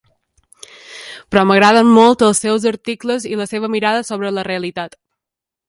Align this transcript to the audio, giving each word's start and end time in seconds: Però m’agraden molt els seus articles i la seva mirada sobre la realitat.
Però 1.33 1.43
m’agraden 1.49 1.91
molt 1.99 2.25
els 2.29 2.41
seus 2.45 2.65
articles 2.71 3.29
i 3.35 3.39
la 3.43 3.49
seva 3.55 3.73
mirada 3.77 4.03
sobre 4.11 4.35
la 4.39 4.49
realitat. 4.51 5.01